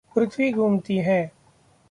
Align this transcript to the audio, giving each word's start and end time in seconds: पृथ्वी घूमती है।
पृथ्वी 0.15 0.51
घूमती 0.51 0.97
है। 0.97 1.31